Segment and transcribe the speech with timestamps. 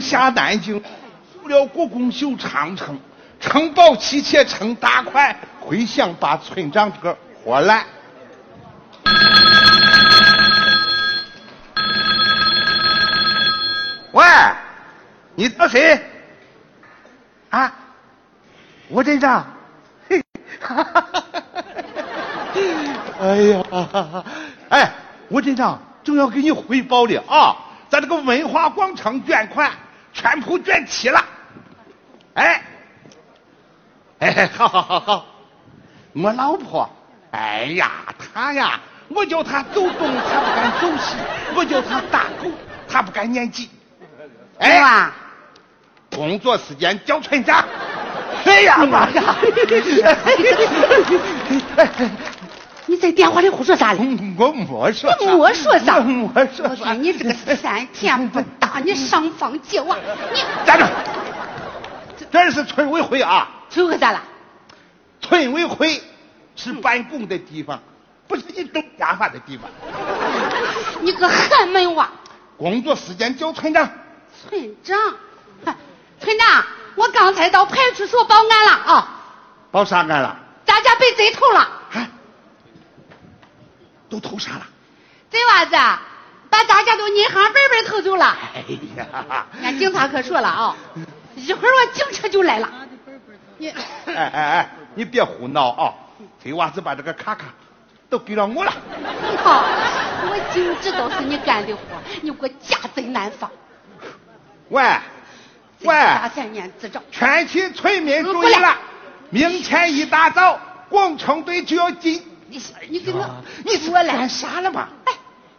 [0.00, 0.82] 下南京，
[1.40, 2.98] 入了故宫修长城，
[3.38, 7.84] 城堡妻妾成大块，回想把村长这个活烂。
[14.12, 14.24] 喂，
[15.36, 16.00] 你找谁？
[17.50, 17.72] 啊，
[18.88, 19.46] 吴镇长。
[20.08, 20.20] 嘿，
[20.60, 22.54] 哈哈哈哈哈！
[23.20, 24.24] 哎呀，
[24.68, 24.92] 哎，
[25.28, 27.56] 吴镇长正要给你汇报的啊，
[27.88, 29.70] 咱这个文化广场捐款
[30.20, 31.24] 全部卷齐了。
[32.34, 32.62] 哎，
[34.18, 35.26] 哎，好好好好，
[36.12, 36.88] 我老婆，
[37.30, 41.16] 哎呀，她呀，我叫她走东，她不敢走西；
[41.54, 42.50] 我叫她打狗，
[42.86, 43.70] 她不敢念鸡。
[44.58, 45.12] 哎呀，
[46.14, 47.64] 工作时间叫村长。
[48.44, 49.36] 哎呀妈呀！
[52.86, 53.98] 你在电话里胡说啥嘞？
[54.38, 55.14] 我没说。
[55.20, 55.96] 你没说啥？
[55.98, 59.96] 我没说我说你这个三天不打，你上房揭瓦！
[60.32, 60.84] 你站住！
[62.30, 63.48] 这是村委会啊。
[63.68, 64.22] 村委会咋了？
[65.20, 66.02] 村委会
[66.56, 67.80] 是办公的地方，
[68.28, 69.68] 不是你种家法的地方。
[71.00, 72.08] 你个寒门娃！
[72.56, 73.90] 工作时间叫村长。
[74.48, 74.96] 村长，
[76.20, 79.20] 村长，我刚才到派出所报案了啊！
[79.70, 80.36] 报啥案了？
[80.64, 81.68] 咱家被贼偷了。
[84.08, 84.66] 都偷啥了？
[85.30, 85.76] 贼娃子
[86.50, 88.36] 把大家都银行本本偷走了。
[88.54, 88.64] 哎
[88.96, 89.46] 呀！
[89.62, 90.76] 俺警察可说了啊，
[91.36, 92.68] 一会儿我警车就来了。
[93.56, 95.94] 你哎哎哎，你别胡闹啊！
[96.42, 97.46] 贼娃子把这个卡卡
[98.08, 98.72] 都给了我了。
[99.42, 99.64] 好，
[100.28, 101.80] 我就知道是你干的活，
[102.22, 103.50] 你给我家贼难防。
[104.70, 104.82] 喂，
[105.82, 107.02] 喂，大三年执照。
[107.10, 108.76] 全体村民注意了，
[109.28, 112.26] 明天一大早，工程队就要进。
[112.48, 113.28] 你你给我，
[113.64, 114.88] 你是我干啥了嘛？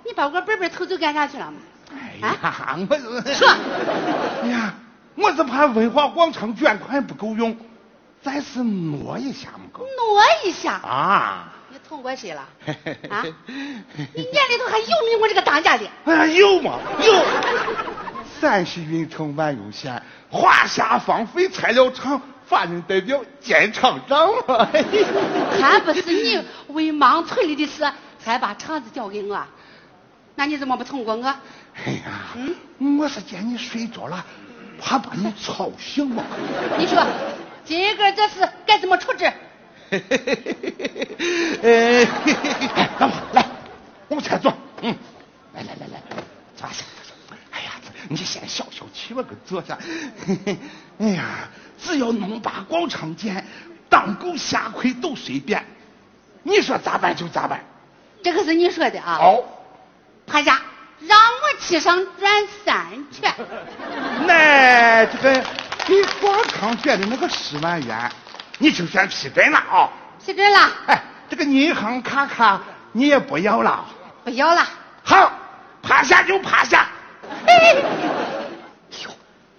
[0.00, 1.58] 哎，你把我本本偷走干啥去了嘛？
[1.92, 3.48] 哎呀，我是说，
[4.42, 4.74] 哎呀，
[5.16, 7.56] 我是怕文化广场捐款不够用，
[8.22, 9.84] 再是挪一下嘛够。
[9.84, 11.52] 挪一下啊？
[11.70, 12.42] 你偷过谁了？
[13.10, 13.24] 啊？
[13.46, 15.84] 你眼里头还有没有我这个当家的？
[16.04, 17.24] 哎呀，有嘛有。
[18.40, 24.66] 陕西运城万荣县华夏防废材料厂法人代表兼厂长嘛。
[25.60, 27.84] 还不是你为忙村里的事，
[28.18, 29.44] 才把厂子交给我？
[30.36, 31.26] 那你怎么不通过我？
[31.86, 32.34] 哎呀，
[32.78, 34.24] 嗯，我是见你睡着了，
[34.80, 36.24] 怕把你吵醒嘛。
[36.78, 37.06] 你说，
[37.64, 39.24] 今个这事该怎么处置？
[41.62, 42.06] 哎，
[42.98, 43.46] 老婆，来，
[44.08, 44.52] 往前坐。
[44.82, 44.96] 嗯，
[45.54, 46.02] 来来来来，
[46.56, 46.84] 坐下。
[47.50, 47.72] 哎呀，
[48.08, 49.78] 你先消消气，吧给坐下。
[50.98, 51.48] 哎呀，
[51.78, 53.44] 只要能把广场见，
[53.88, 55.64] 当狗下跪都随便。
[56.42, 57.60] 你说咋办就咋办。
[58.22, 59.18] 这可是你说的啊。
[59.20, 59.44] 哦。
[60.30, 60.60] 趴下，
[61.00, 63.34] 让我骑上转三圈。
[64.26, 65.44] 那这个
[65.86, 68.10] 给广场捐的那个十万元，
[68.58, 69.88] 你就算批准了啊。
[70.24, 70.70] 批准了。
[70.86, 72.60] 哎，这个银行卡卡
[72.92, 73.84] 你也不要了。
[74.22, 74.66] 不要了。
[75.02, 75.32] 好，
[75.82, 76.86] 趴下就趴下。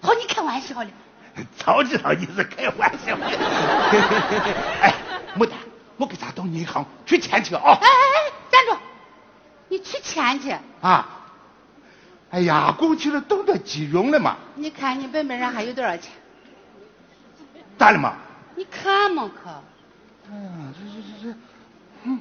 [0.00, 0.86] 好，你开玩笑的。
[1.56, 3.26] 早知道你是开玩笑的。
[4.80, 4.94] 哎，
[5.36, 5.56] 牡丹，
[5.96, 7.78] 我给咱到银行取钱去啊。
[7.80, 8.21] 哎哎
[10.12, 10.54] 钱去？
[10.80, 11.08] 啊。
[12.30, 14.36] 哎呀，过去了都得急用了嘛。
[14.54, 16.12] 你看你本本上还有多少钱？
[17.78, 18.14] 咋了嘛？
[18.56, 19.50] 你看嘛可。
[20.30, 21.38] 哎呀，这这这这，
[22.04, 22.20] 嗯。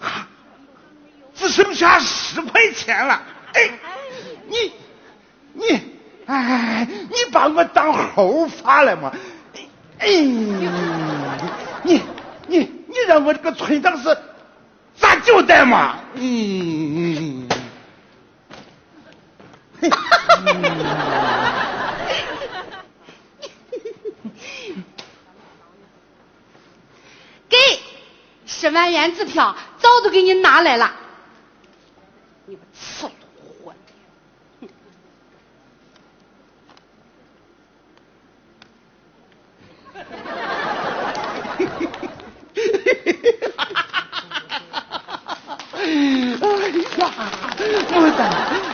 [0.00, 0.28] 啊。
[1.34, 3.22] 只剩下十块钱了，
[3.54, 3.70] 哎，
[4.46, 4.72] 你，
[5.54, 5.80] 你，
[6.26, 9.10] 哎，你把我当猴发了吗？
[9.98, 10.66] 哎，你，你，你
[13.10, 14.16] 让我这个村长是
[14.96, 15.98] 咋交代嘛？
[16.14, 17.48] 嗯，
[27.48, 27.56] 给
[28.46, 30.94] 十万元支票，早都给你拿来了。
[32.46, 33.12] 你个刺头
[33.64, 33.74] 货！
[45.72, 45.84] 哎
[46.98, 47.06] 呀，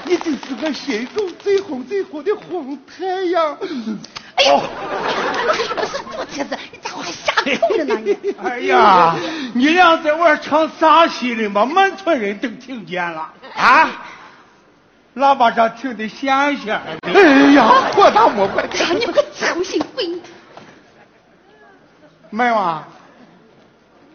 [0.04, 3.56] 你真是我心中最红最红的红太阳！
[4.36, 7.96] 哎呦，我不是猪蹄子，你咋还下口了呢？
[8.04, 9.16] 你 哎呀，
[9.54, 11.64] 你俩在玩唱啥戏呢嘛？
[11.64, 13.90] 满村人都听见了啊！
[15.16, 16.98] 喇叭上听的响响的。
[17.12, 18.66] 哎呀，我大莫怪！
[18.66, 20.20] 看你个粗心鬼！
[22.28, 22.84] 没娃，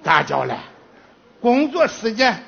[0.03, 0.55] 咋叫嘞？
[1.41, 2.43] 工作时间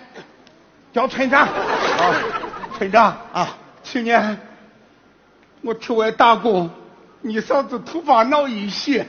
[0.93, 1.47] 叫村长。
[1.47, 2.13] 啊，
[2.83, 4.37] 村村长啊，去年
[5.61, 6.69] 我出外打工，
[7.21, 9.05] 你嫂子突发脑溢血，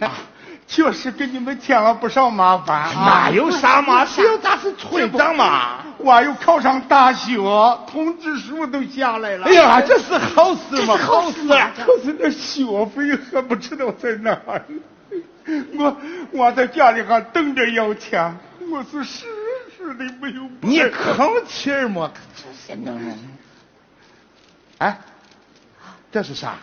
[0.66, 2.92] 确实给你们添了不少麻烦啊。
[2.94, 4.04] 哪有啥嘛？
[4.04, 5.78] 只要咱是村长嘛。
[5.98, 7.36] 我又考上大学，
[7.90, 9.46] 通知书都下来了。
[9.46, 11.48] 哎呀，这是好事嘛，好事。
[11.84, 14.62] 可是那学费还不知道在哪儿。
[15.76, 15.96] 我
[16.32, 18.36] 我在家里还等着要钱，
[18.70, 19.26] 我是实
[19.76, 20.42] 实的没有。
[20.60, 22.10] 你吭气儿嘛？
[22.34, 22.96] 这些能。
[24.78, 24.98] 哎，
[26.10, 26.56] 这是啥？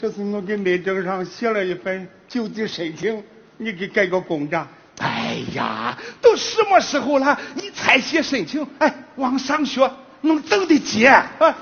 [0.00, 3.24] 这是我给内政上写了一份救济申请，
[3.56, 4.66] 你给盖个公章。
[4.98, 8.64] 哎呀，都什么时候了，你才写申请？
[8.78, 9.90] 哎，往上学
[10.20, 11.28] 能等得及啊？
[11.40, 11.54] 哎，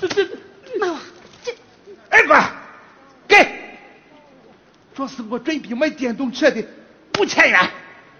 [0.00, 0.24] 这这，
[0.80, 1.00] 妈妈，
[1.44, 1.54] 这
[2.10, 2.42] 二哥，
[3.28, 3.48] 给。
[4.94, 6.64] 这是我准备买电动车的
[7.18, 7.70] 五千元，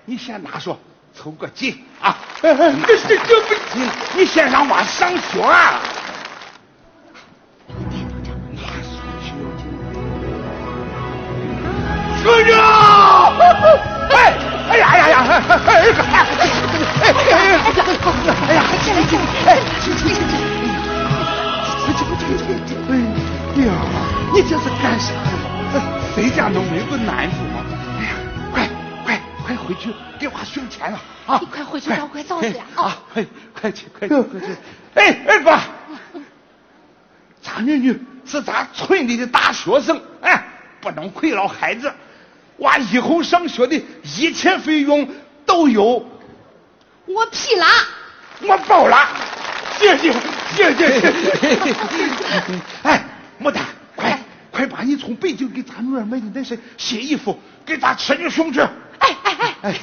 [0.04, 0.78] 你先拿着，
[1.14, 2.16] 凑个急啊！
[2.40, 3.80] 这这这不急，
[4.14, 5.42] 你先让娃上学。
[5.42, 5.95] 学
[15.48, 15.78] 哎哎
[17.02, 19.48] 哎，哎呀，进来进来，哎，
[19.80, 20.74] 进进进进，哎呀，
[21.86, 22.92] 进进进进，哎
[23.64, 23.68] 呀，
[24.34, 25.20] 你这是干啥呀？
[26.14, 27.64] 谁家都没个男主吗？
[27.98, 28.10] 哎呀，
[28.52, 28.68] 快
[29.04, 31.38] 快快回去给娃送钱了啊！
[31.40, 32.52] 你快回去找快嫂子！
[32.74, 34.46] 啊，快快去快去快去！
[34.94, 35.58] 哎，二哥，
[37.40, 40.44] 咱女女是咱村里的大学生，哎，
[40.80, 41.92] 不能亏了孩子。
[42.58, 45.06] 娃以后上学的一切费用
[45.46, 46.04] 都有
[47.06, 47.66] 我屁啦，
[48.42, 49.08] 我包啦。
[49.78, 50.12] 谢谢
[50.54, 51.74] 谢谢谢谢。
[52.82, 53.04] 哎，
[53.40, 53.64] 牡丹。
[53.94, 54.18] 快
[54.50, 58.60] 快把你从北京给咱女儿买的那身新衣服给咱侄女送去！
[58.60, 59.74] 哎哎哎哎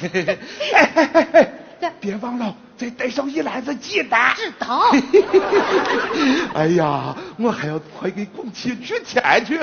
[0.74, 1.92] 哎哎哎！
[2.00, 4.34] 别忘了再带上一篮子鸡蛋。
[4.36, 4.90] 知道。
[6.54, 9.58] 哎呀，我还要快给公旗取钱去。